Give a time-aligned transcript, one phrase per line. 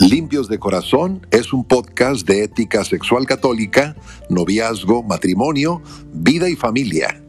[0.00, 3.96] Limpios de Corazón es un podcast de ética sexual católica,
[4.30, 5.82] noviazgo, matrimonio,
[6.12, 7.20] vida y familia.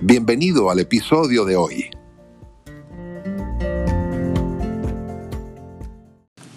[0.00, 1.90] Bienvenido al episodio de hoy.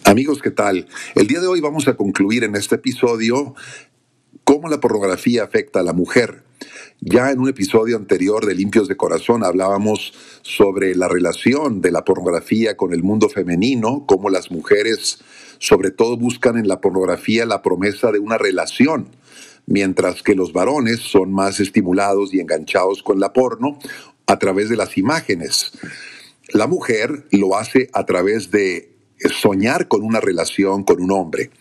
[0.03, 0.87] Amigos, ¿qué tal?
[1.15, 3.55] El día de hoy vamos a concluir en este episodio
[4.43, 6.43] cómo la pornografía afecta a la mujer.
[6.99, 12.03] Ya en un episodio anterior de Limpios de Corazón hablábamos sobre la relación de la
[12.03, 15.19] pornografía con el mundo femenino, cómo las mujeres
[15.59, 19.09] sobre todo buscan en la pornografía la promesa de una relación,
[19.67, 23.77] mientras que los varones son más estimulados y enganchados con la porno
[24.25, 25.73] a través de las imágenes.
[26.49, 28.97] La mujer lo hace a través de
[29.39, 31.51] soñar con una relación con un hombre.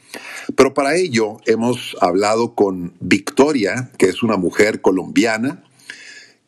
[0.55, 5.64] Pero para ello hemos hablado con Victoria, que es una mujer colombiana,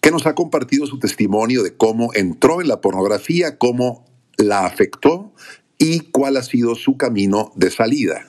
[0.01, 4.05] que nos ha compartido su testimonio de cómo entró en la pornografía, cómo
[4.37, 5.33] la afectó
[5.79, 8.25] y cuál ha sido su camino de salida.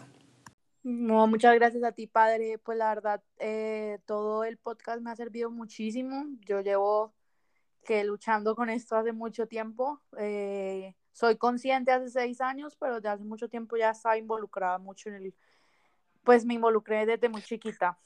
[0.82, 2.58] No, muchas gracias a ti, padre.
[2.58, 6.26] Pues la verdad, eh, todo el podcast me ha servido muchísimo.
[6.46, 7.14] Yo llevo
[8.06, 10.02] luchando con esto hace mucho tiempo.
[10.18, 15.10] Eh, soy consciente hace seis años, pero de hace mucho tiempo ya estaba involucrada mucho
[15.10, 15.34] en el,
[16.30, 17.98] pues me involucré desde muy chiquita.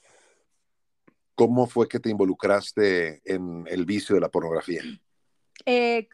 [1.35, 4.81] ¿Cómo fue que te involucraste en el vicio de la pornografía?
[5.65, 6.07] Eh,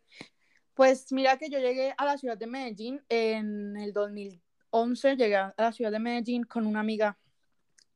[0.73, 5.53] pues mira que yo llegué a la ciudad de Medellín en el 2011, llegué a
[5.55, 7.19] la ciudad de Medellín con una amiga,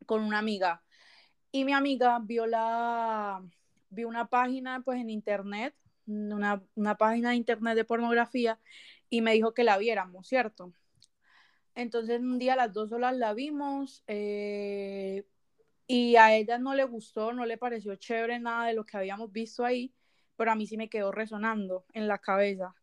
[0.06, 0.84] con una amiga.
[1.52, 3.44] Y mi amiga vio la,
[3.89, 5.73] vio una página pues en internet,
[6.06, 8.59] una, una página de internet de pornografía
[9.09, 10.72] y me dijo que la viéramos, ¿cierto?
[11.75, 15.25] Entonces un día las dos solas la vimos eh,
[15.88, 19.31] y a ella no le gustó, no le pareció chévere nada de lo que habíamos
[19.31, 19.94] visto ahí,
[20.35, 22.75] pero a mí sí me quedó resonando en la cabeza.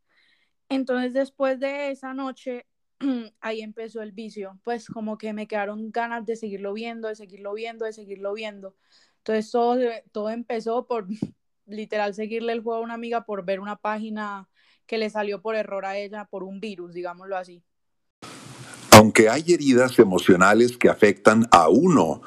[0.69, 2.67] Entonces después de esa noche,
[3.41, 7.55] ahí empezó el vicio, pues como que me quedaron ganas de seguirlo viendo, de seguirlo
[7.55, 8.77] viendo, de seguirlo viendo.
[9.19, 9.81] Entonces todo,
[10.13, 11.07] todo empezó por
[11.67, 14.49] literal seguirle el juego a una amiga por ver una página
[14.87, 17.65] que le salió por error a ella, por un virus, digámoslo así.
[19.01, 22.21] Aunque hay heridas emocionales que afectan a uno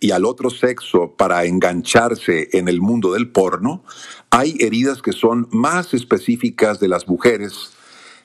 [0.00, 3.84] y al otro sexo para engancharse en el mundo del porno,
[4.30, 7.72] hay heridas que son más específicas de las mujeres,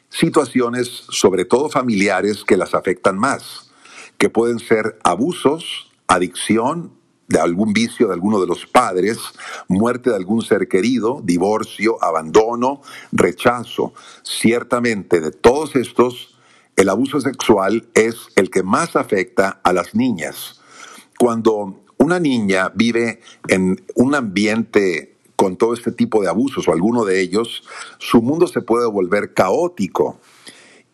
[0.08, 3.70] situaciones sobre todo familiares que las afectan más,
[4.18, 6.94] que pueden ser abusos, adicción
[7.28, 9.18] de algún vicio de alguno de los padres,
[9.68, 13.94] muerte de algún ser querido, divorcio, abandono, rechazo.
[14.24, 16.39] Ciertamente de todos estos
[16.80, 20.62] el abuso sexual es el que más afecta a las niñas.
[21.20, 23.20] Cuando una niña vive
[23.50, 27.64] en un ambiente con todo este tipo de abusos o alguno de ellos,
[27.98, 30.22] su mundo se puede volver caótico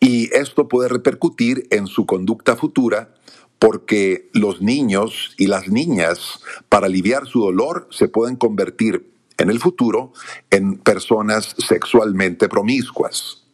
[0.00, 3.14] y esto puede repercutir en su conducta futura
[3.60, 9.08] porque los niños y las niñas, para aliviar su dolor, se pueden convertir
[9.38, 10.12] en el futuro
[10.50, 13.45] en personas sexualmente promiscuas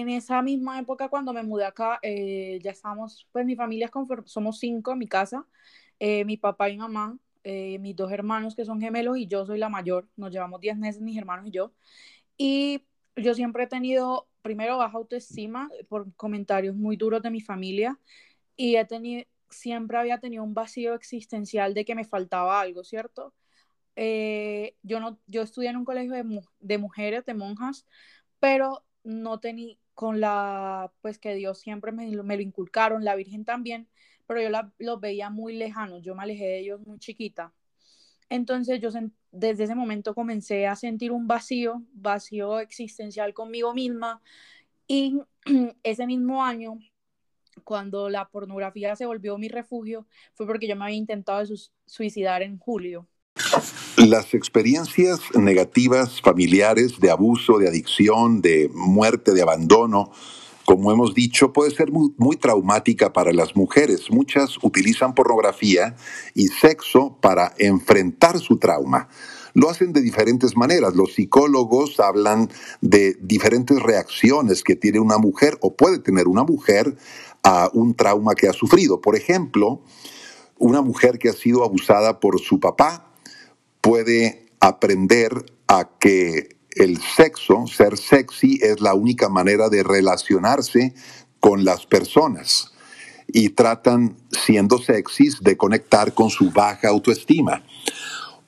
[0.00, 4.30] en esa misma época, cuando me mudé acá, eh, ya estábamos, pues mi familia es
[4.30, 5.46] somos cinco en mi casa,
[5.98, 9.58] eh, mi papá y mamá, eh, mis dos hermanos que son gemelos y yo soy
[9.58, 11.72] la mayor, nos llevamos 10 meses mis hermanos y yo.
[12.36, 12.84] Y
[13.16, 17.98] yo siempre he tenido, primero, baja autoestima por comentarios muy duros de mi familia
[18.56, 23.34] y he tenido, siempre había tenido un vacío existencial de que me faltaba algo, ¿cierto?
[24.82, 27.86] yo, no, yo estudié en un colegio de, de mujeres, de monjas,
[28.40, 33.46] pero no tenía, con la, pues que Dios siempre me, me lo inculcaron, la Virgen
[33.46, 33.88] también,
[34.26, 37.54] pero yo los veía muy lejanos, yo me alejé de ellos muy chiquita.
[38.28, 38.90] Entonces yo
[39.32, 44.20] desde ese momento comencé a sentir un vacío, vacío existencial conmigo misma
[44.86, 45.20] y
[45.82, 46.78] ese mismo año,
[47.64, 51.42] cuando la pornografía se volvió mi refugio, fue porque yo me había intentado
[51.86, 53.08] suicidar en julio.
[54.06, 60.12] Las experiencias negativas familiares de abuso, de adicción, de muerte, de abandono,
[60.64, 64.08] como hemos dicho, puede ser muy, traumática para las mujeres.
[64.12, 65.96] Muchas utilizan pornografía
[66.34, 69.08] y sexo para enfrentar su trauma.
[69.54, 70.94] Lo hacen de diferentes maneras.
[70.94, 72.48] Los psicólogos hablan
[72.80, 76.96] de diferentes reacciones que tiene una mujer o puede tener una mujer
[77.42, 79.00] a un trauma que ha sufrido.
[79.00, 79.80] Por ejemplo,
[80.58, 83.06] una mujer que ha sido abusada por su papá
[83.86, 90.92] puede aprender a que el sexo, ser sexy, es la única manera de relacionarse
[91.38, 92.72] con las personas
[93.28, 97.62] y tratan, siendo sexys, de conectar con su baja autoestima.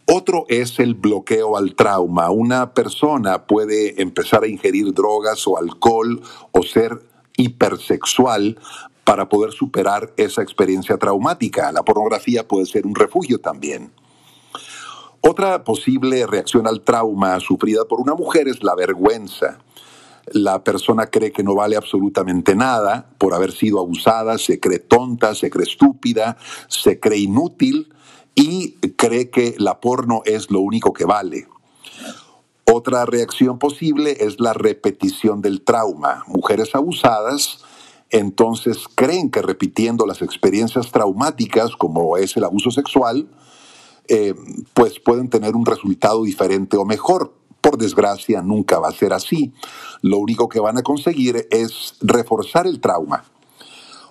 [0.07, 2.31] Otro es el bloqueo al trauma.
[2.31, 6.21] Una persona puede empezar a ingerir drogas o alcohol
[6.51, 6.99] o ser
[7.37, 8.59] hipersexual
[9.05, 11.71] para poder superar esa experiencia traumática.
[11.71, 13.93] La pornografía puede ser un refugio también.
[15.21, 19.59] Otra posible reacción al trauma sufrida por una mujer es la vergüenza.
[20.33, 25.35] La persona cree que no vale absolutamente nada por haber sido abusada, se cree tonta,
[25.35, 26.37] se cree estúpida,
[26.69, 27.93] se cree inútil
[28.35, 31.49] y cree que la porno es lo único que vale.
[32.71, 36.25] Otra reacción posible es la repetición del trauma.
[36.27, 37.65] Mujeres abusadas
[38.11, 43.29] entonces creen que repitiendo las experiencias traumáticas, como es el abuso sexual,
[44.09, 44.35] eh,
[44.75, 47.35] pues pueden tener un resultado diferente o mejor.
[47.61, 49.53] Por desgracia, nunca va a ser así.
[50.03, 53.25] Lo único que van a conseguir es reforzar el trauma.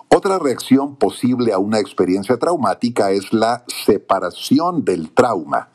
[0.08, 5.68] Otra reacción posible a una experiencia traumática es la separación del trauma.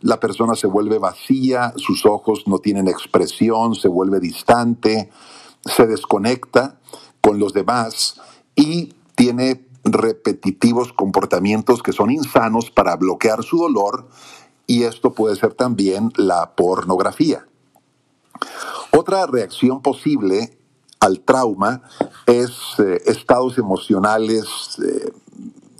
[0.00, 5.10] La persona se vuelve vacía, sus ojos no tienen expresión, se vuelve distante,
[5.64, 6.78] se desconecta
[7.20, 8.20] con los demás
[8.54, 14.08] y tiene repetitivos comportamientos que son insanos para bloquear su dolor
[14.66, 17.46] y esto puede ser también la pornografía.
[18.96, 20.58] Otra reacción posible
[21.00, 21.82] al trauma
[22.26, 24.46] es eh, estados emocionales
[24.84, 25.12] eh,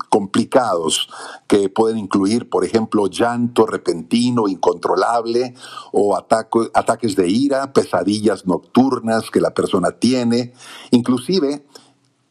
[0.08, 1.08] complicados
[1.46, 5.54] que pueden incluir, por ejemplo, llanto repentino, incontrolable
[5.92, 10.52] o ataques de ira, pesadillas nocturnas que la persona tiene,
[10.90, 11.64] inclusive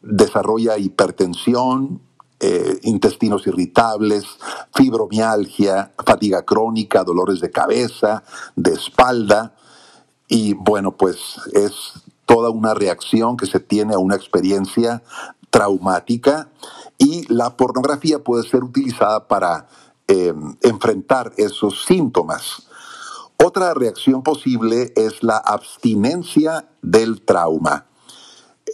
[0.02, 2.00] desarrolla hipertensión,
[2.40, 4.24] eh, intestinos irritables,
[4.74, 8.22] fibromialgia, fatiga crónica, dolores de cabeza,
[8.56, 9.54] de espalda.
[10.26, 11.18] Y bueno, pues
[11.52, 11.74] es
[12.24, 15.02] toda una reacción que se tiene a una experiencia
[15.50, 16.48] traumática
[16.96, 19.66] y la pornografía puede ser utilizada para
[20.06, 20.32] eh,
[20.62, 22.62] enfrentar esos síntomas.
[23.42, 27.89] Otra reacción posible es la abstinencia del trauma.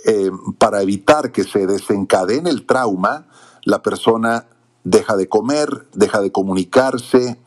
[0.04, 3.26] Eh, para evitar que se desencadene el trauma,
[3.64, 4.46] la persona
[4.84, 7.40] deja de comer, deja de comunicarse,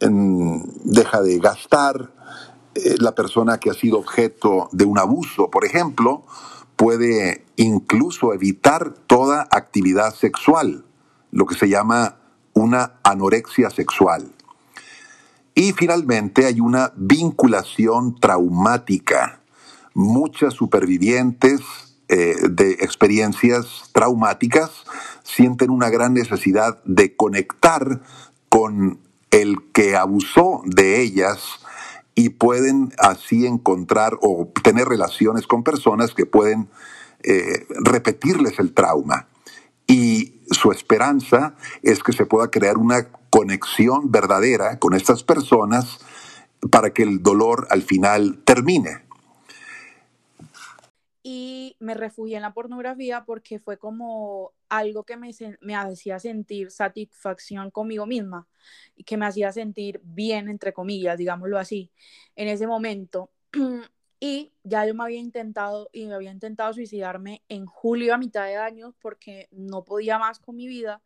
[0.00, 2.12] deja de gastar.
[2.74, 6.24] Eh, la persona que ha sido objeto de un abuso, por ejemplo,
[6.76, 10.84] puede incluso evitar toda actividad sexual,
[11.30, 12.16] lo que se llama
[12.52, 14.32] una anorexia sexual.
[15.54, 19.25] Y finalmente hay una vinculación traumática.
[19.98, 21.62] Muchas supervivientes
[22.08, 24.84] eh, de experiencias traumáticas
[25.22, 28.02] sienten una gran necesidad de conectar
[28.50, 29.00] con
[29.30, 31.60] el que abusó de ellas
[32.14, 36.68] y pueden así encontrar o tener relaciones con personas que pueden
[37.22, 39.28] eh, repetirles el trauma.
[39.86, 46.00] Y su esperanza es que se pueda crear una conexión verdadera con estas personas
[46.70, 49.05] para que el dolor al final termine
[51.28, 56.70] y me refugié en la pornografía porque fue como algo que me, me hacía sentir
[56.70, 58.46] satisfacción conmigo misma
[58.94, 61.90] y que me hacía sentir bien, entre comillas, digámoslo así,
[62.36, 63.32] en ese momento.
[64.20, 68.46] Y ya yo me había intentado, y me había intentado suicidarme en julio a mitad
[68.46, 71.02] de año porque no podía más con mi vida.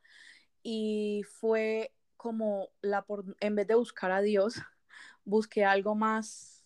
[0.63, 3.05] Y fue como la
[3.41, 4.57] en vez de buscar a Dios,
[5.25, 6.60] busqué algo más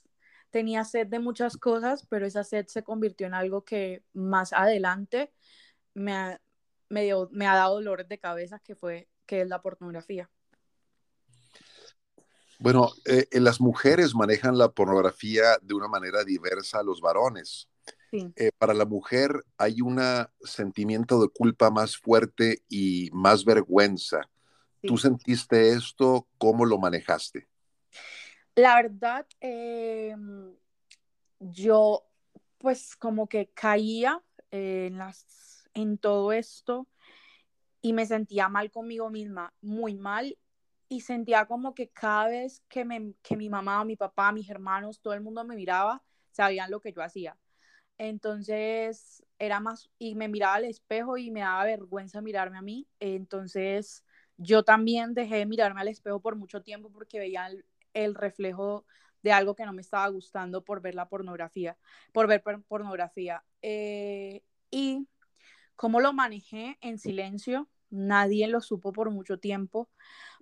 [0.54, 5.32] tenía sed de muchas cosas, pero esa sed se convirtió en algo que más adelante
[5.94, 6.40] me ha,
[6.88, 10.30] me, me ha dado dolores de cabeza, que fue que es la pornografía.
[12.60, 17.68] Bueno, eh, las mujeres manejan la pornografía de una manera diversa a los varones.
[18.12, 20.00] Eh, para la mujer hay un
[20.40, 24.20] sentimiento de culpa más fuerte y más vergüenza.
[24.82, 26.28] ¿Tú sentiste esto?
[26.38, 27.48] ¿Cómo lo manejaste?
[28.56, 30.54] La verdad, em,
[31.40, 32.06] yo
[32.58, 36.86] pues como que caía en, las, en todo esto
[37.82, 40.38] y me sentía mal conmigo misma, muy mal,
[40.88, 45.00] y sentía como que cada vez que, me, que mi mamá, mi papá, mis hermanos,
[45.00, 47.36] todo el mundo me miraba, sabían lo que yo hacía.
[47.98, 52.86] Entonces era más, y me miraba al espejo y me daba vergüenza mirarme a mí.
[53.00, 54.04] Entonces
[54.36, 57.50] yo también dejé de mirarme al espejo por mucho tiempo porque veía
[57.94, 58.86] el reflejo
[59.22, 61.78] de algo que no me estaba gustando por ver la pornografía,
[62.12, 63.42] por ver pornografía.
[63.62, 65.08] Eh, y
[65.76, 69.88] cómo lo manejé en silencio, nadie lo supo por mucho tiempo,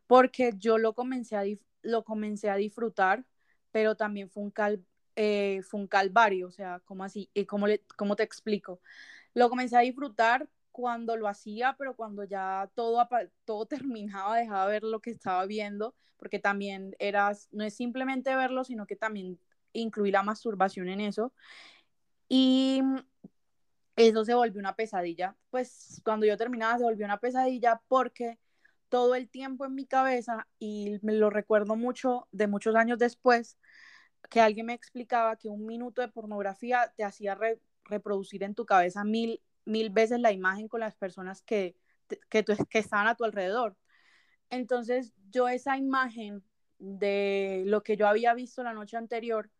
[0.06, 1.44] porque yo lo comencé a,
[1.82, 3.24] lo comencé a disfrutar,
[3.70, 4.52] pero también fue un,
[5.16, 7.30] eh, fue un calvario, o sea, ¿cómo así?
[7.34, 8.80] ¿Y cómo, le, ¿Cómo te explico?
[9.34, 13.06] Lo comencé a disfrutar cuando lo hacía, pero cuando ya todo,
[13.44, 18.34] todo terminaba, dejaba de ver lo que estaba viendo, porque también era, no es simplemente
[18.34, 19.38] verlo, sino que también
[19.72, 21.32] incluí la masturbación en eso.
[22.28, 22.82] Y
[23.96, 25.36] eso se volvió una pesadilla.
[25.50, 28.38] Pues cuando yo terminaba se volvió una pesadilla porque
[28.88, 33.58] todo el tiempo en mi cabeza, y me lo recuerdo mucho de muchos años después,
[34.30, 37.38] que alguien me explicaba que un minuto de pornografía te hacía
[37.84, 41.76] reproducir en tu cabeza mil, mil veces la imagen con las personas que,
[42.28, 43.76] que, que están a tu alrededor.
[44.50, 46.44] Entonces yo esa imagen
[46.78, 49.50] de lo que yo había visto la noche anterior,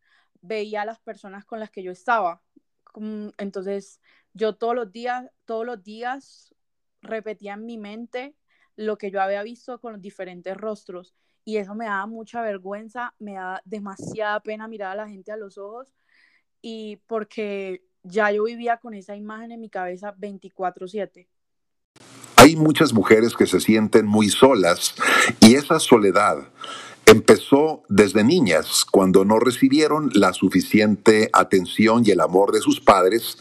[0.41, 2.41] veía a las personas con las que yo estaba.
[3.37, 4.01] Entonces
[4.33, 6.53] yo todos los días, todos los días
[7.01, 8.35] repetía en mi mente
[8.75, 13.13] lo que yo había visto con los diferentes rostros y eso me daba mucha vergüenza,
[13.19, 15.93] me da demasiada pena mirar a la gente a los ojos
[16.61, 21.27] y porque ya yo vivía con esa imagen en mi cabeza 24/7.
[22.35, 24.95] Hay muchas mujeres que se sienten muy solas
[25.39, 26.49] y esa soledad
[27.05, 33.37] empezó desde niñas, cuando no recibieron la suficiente atención y el amor de sus padres,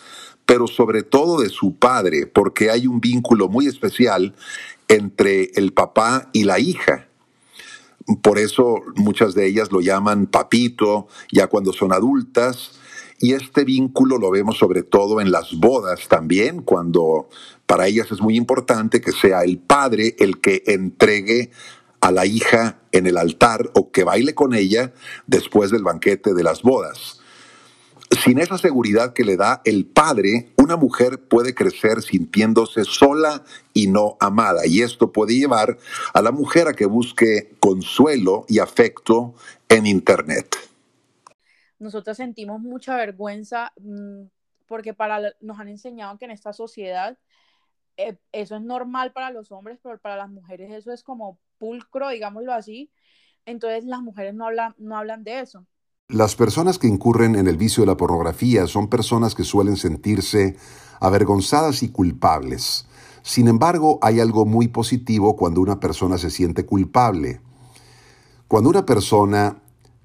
[0.46, 4.34] pero sobre todo de su padre, porque hay un vínculo muy especial
[4.88, 7.08] entre el papá y la hija.
[8.22, 12.78] Por eso muchas de ellas lo llaman papito, ya cuando son adultas,
[13.22, 17.28] y este vínculo lo vemos sobre todo en las bodas también, cuando
[17.66, 21.52] para ellas es muy importante que sea el padre el que entregue
[22.00, 24.92] a la hija en el altar o que baile con ella
[25.28, 27.20] después del banquete de las bodas.
[28.24, 33.86] Sin esa seguridad que le da el padre, una mujer puede crecer sintiéndose sola y
[33.86, 34.66] no amada.
[34.66, 35.78] Y esto puede llevar
[36.12, 39.32] a la mujer a que busque consuelo y afecto
[39.68, 40.71] en Internet
[41.82, 44.22] nosotros sentimos mucha vergüenza mm,
[44.66, 47.18] porque para, nos han enseñado que en esta sociedad
[47.96, 52.08] eh, eso es normal para los hombres, pero para las mujeres eso es como pulcro,
[52.08, 52.90] digámoslo así.
[53.44, 55.66] Entonces las mujeres no hablan, no hablan de eso.
[56.08, 60.56] Las personas que incurren en el vicio de la pornografía son personas que suelen sentirse
[61.00, 62.86] avergonzadas y culpables.
[63.22, 67.40] Sin embargo, hay algo muy positivo cuando una persona se siente culpable.
[68.46, 69.61] Cuando una persona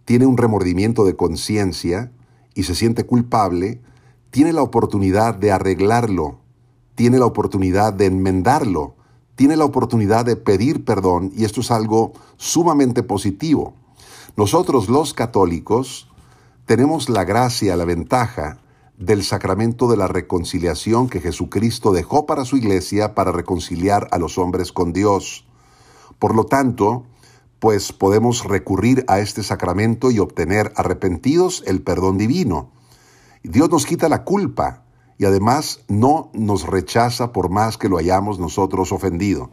[0.08, 2.14] tiene un remordimiento de conciencia
[2.54, 3.82] y se siente culpable,
[4.32, 6.40] tiene la oportunidad de arreglarlo,
[6.96, 8.96] tiene la oportunidad de enmendarlo,
[9.36, 13.74] tiene la oportunidad de pedir perdón y esto es algo sumamente positivo.
[14.38, 16.08] Nosotros los católicos
[16.66, 18.60] tenemos la gracia, la ventaja
[18.98, 24.38] del sacramento de la reconciliación que Jesucristo dejó para su iglesia para reconciliar a los
[24.38, 25.46] hombres con Dios.
[26.18, 27.04] Por lo tanto,
[27.60, 32.72] pues podemos recurrir a este sacramento y obtener arrepentidos el perdón divino.
[33.44, 34.84] Dios nos quita la culpa
[35.18, 39.52] y además no nos rechaza por más que lo hayamos nosotros ofendido.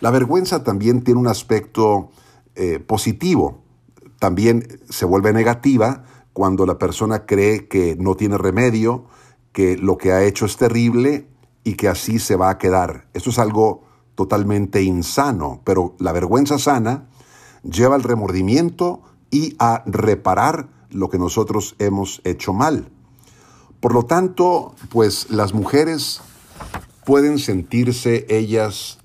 [0.00, 2.10] La vergüenza también tiene un aspecto
[2.54, 3.62] eh, positivo,
[4.18, 9.06] también se vuelve negativa cuando la persona cree que no tiene remedio,
[9.52, 11.28] que lo que ha hecho es terrible
[11.62, 13.08] y que así se va a quedar.
[13.12, 13.84] Esto es algo
[14.14, 17.08] totalmente insano, pero la vergüenza sana
[17.64, 22.88] lleva al remordimiento y a reparar lo que nosotros hemos hecho mal.
[23.80, 26.20] Por lo tanto, pues las mujeres
[27.04, 28.98] pueden sentirse ellas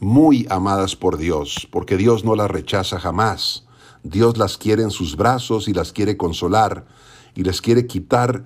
[0.00, 3.64] muy amadas por Dios, porque Dios no las rechaza jamás.
[4.02, 6.86] Dios las quiere en sus brazos y las quiere consolar
[7.34, 8.44] y les quiere quitar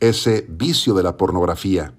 [0.00, 1.94] ese vicio de la pornografía.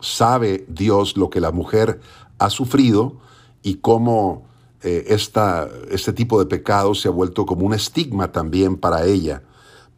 [0.00, 2.00] Sabe Dios lo que la mujer
[2.38, 3.16] ha sufrido
[3.62, 4.47] y cómo
[4.82, 9.42] eh, este tipo de pecado se ha vuelto como un estigma también para ella.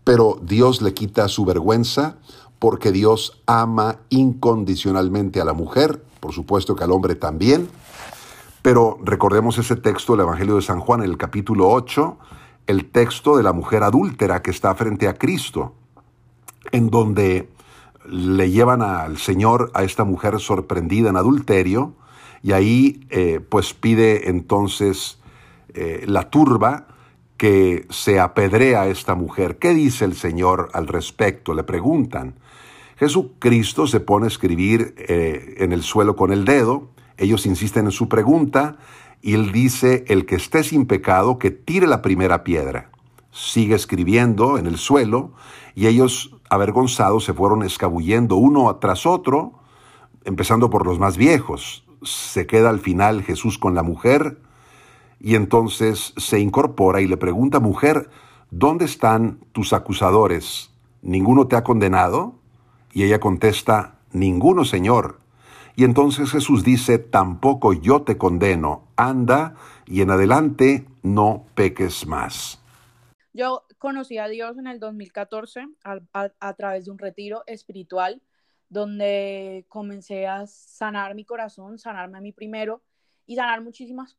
[0.05, 2.17] Pero Dios le quita su vergüenza
[2.59, 7.69] porque Dios ama incondicionalmente a la mujer, por supuesto que al hombre también.
[8.63, 12.19] Pero recordemos ese texto del Evangelio de San Juan en el capítulo 8,
[12.67, 15.75] el texto de la mujer adúltera que está frente a Cristo,
[16.71, 17.51] en donde
[18.07, 21.95] le llevan al Señor a esta mujer sorprendida en adulterio,
[22.43, 25.19] y ahí eh, pues pide entonces
[25.75, 26.87] eh, la turba
[27.37, 29.59] que se apedrea a esta mujer.
[29.59, 31.55] ¿Qué dice el Señor al respecto?
[31.55, 32.35] Le preguntan.
[32.99, 37.93] Jesucristo se pone a escribir eh, en el suelo con el dedo, ellos insisten en
[37.93, 38.77] su pregunta
[39.23, 42.91] y él dice, el que esté sin pecado, que tire la primera piedra.
[43.31, 45.33] Sigue escribiendo en el suelo
[45.75, 49.53] y ellos, avergonzados, se fueron escabullendo uno tras otro,
[50.25, 54.39] empezando por los más viejos se queda al final Jesús con la mujer
[55.21, 58.09] y entonces se incorpora y le pregunta, mujer,
[58.51, 60.71] ¿dónde están tus acusadores?
[61.03, 62.35] ¿Ninguno te ha condenado?
[62.93, 65.21] Y ella contesta, ninguno, Señor.
[65.77, 69.55] Y entonces Jesús dice, tampoco yo te condeno, anda
[69.87, 72.61] y en adelante no peques más.
[73.33, 78.21] Yo conocí a Dios en el 2014 a, través de un retiro espiritual
[78.71, 82.83] donde comencé a sanar mi corazón, sanarme a mí primero
[83.27, 84.17] y sanar muchísimas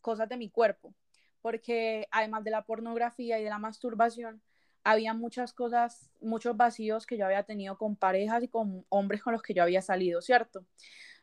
[0.00, 0.94] cosas de mi cuerpo,
[1.40, 4.42] porque además de la pornografía y de la masturbación,
[4.84, 9.32] había muchas cosas, muchos vacíos que yo había tenido con parejas y con hombres con
[9.32, 10.64] los que yo había salido, ¿cierto?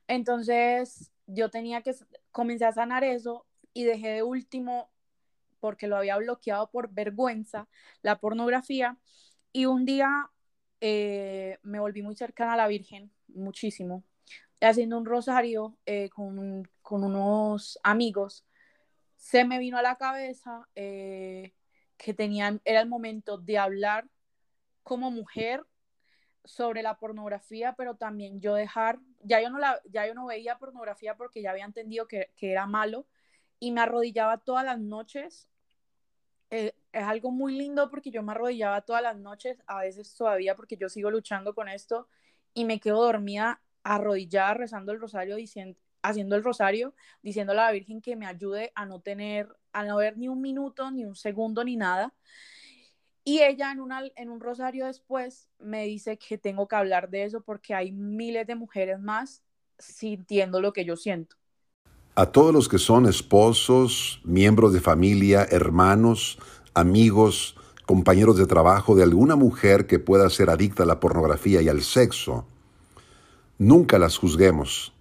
[0.08, 1.96] Entonces yo tenía que,
[2.32, 4.90] comencé a sanar eso y dejé de último,
[5.60, 7.68] porque lo había bloqueado por vergüenza,
[8.02, 8.98] la pornografía.
[9.52, 10.30] Y un día
[10.82, 14.04] eh, me volví muy cercana a la Virgen, muchísimo,
[14.62, 18.46] haciendo un rosario eh, con, con, unos amigos.
[19.16, 21.54] Se me vino a la cabeza eh,
[21.98, 24.08] que tenían, era el momento de hablar
[24.84, 25.66] como mujer
[26.44, 30.58] sobre la pornografía, pero también yo dejar, ya yo no, la, ya yo no veía
[30.58, 33.08] pornografía porque ya había entendido que, que era malo
[33.60, 35.50] y me arrodillaba todas las noches.
[36.96, 40.78] Es algo muy lindo porque yo me arrodillaba todas las noches, a veces todavía porque
[40.78, 42.08] yo sigo luchando con esto
[42.54, 47.72] y me quedo dormida arrodillada rezando el rosario, diciendo, haciendo el rosario, diciendo a la
[47.72, 51.16] Virgen que me ayude a no tener, a no ver ni un minuto, ni un
[51.16, 52.14] segundo, ni nada.
[53.26, 57.26] Y ella en, una, en un rosario después me dice que tengo que hablar de
[57.26, 59.44] eso porque hay miles de mujeres más
[59.78, 61.36] sintiendo lo que yo siento.
[62.16, 66.40] A todos los que son esposos, miembros de familia, hermanos,
[66.76, 67.56] amigos,
[67.86, 71.82] compañeros de trabajo de alguna mujer que pueda ser adicta a la pornografía y al
[71.82, 72.46] sexo,
[73.58, 74.94] nunca las juzguemos.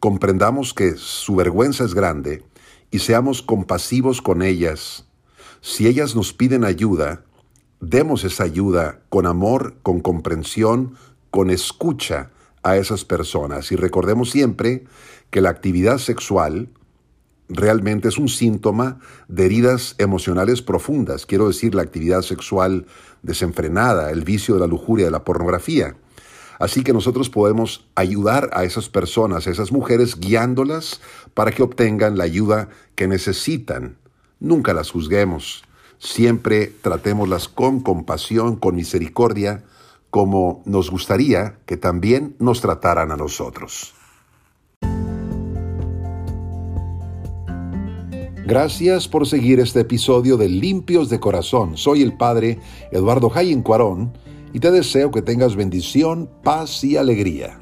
[0.00, 2.42] Comprendamos que su vergüenza es grande
[2.90, 5.06] y seamos compasivos con ellas.
[5.60, 7.22] Si ellas nos piden ayuda,
[7.80, 10.96] demos esa ayuda con amor, con comprensión,
[11.30, 12.30] con escucha
[12.62, 13.70] a esas personas.
[13.72, 14.84] Y recordemos siempre
[15.30, 16.70] que la actividad sexual
[17.50, 21.26] realmente es un síntoma de heridas emocionales profundas.
[21.26, 22.86] Quiero decir, la actividad sexual
[23.22, 25.96] desenfrenada, el vicio de la lujuria, de la pornografía.
[26.58, 31.00] Así que nosotros podemos ayudar a esas personas, a esas mujeres, guiándolas
[31.34, 33.96] para que obtengan la ayuda que necesitan.
[34.38, 35.64] Nunca las juzguemos.
[35.98, 39.64] Siempre tratémoslas con compasión, con misericordia,
[40.10, 43.94] como nos gustaría que también nos trataran a nosotros.
[48.50, 51.76] Gracias por seguir este episodio de Limpios de Corazón.
[51.76, 52.58] Soy el Padre
[52.90, 54.12] Eduardo Jayen Cuarón
[54.52, 57.59] y te deseo que tengas bendición, paz y alegría.